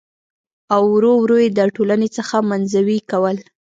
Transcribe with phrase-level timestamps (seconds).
[0.75, 3.37] او ور ور يې د ټـولنـې څـخـه منـزوي کـول.